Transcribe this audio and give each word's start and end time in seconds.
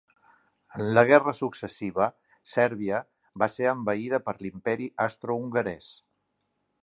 En 0.77 0.83
la 0.97 1.01
guerra 1.09 1.33
successiva, 1.39 2.07
Sèrbia 2.53 3.01
va 3.43 3.51
ser 3.57 3.69
envaïda 3.73 4.23
per 4.29 4.37
l'Imperi 4.39 4.89
Austrohongarès. 5.07 5.93